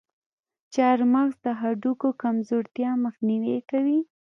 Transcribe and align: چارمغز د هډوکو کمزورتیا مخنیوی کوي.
چارمغز 0.73 1.35
د 1.45 1.47
هډوکو 1.59 2.09
کمزورتیا 2.23 2.91
مخنیوی 3.05 3.57
کوي. 3.69 3.99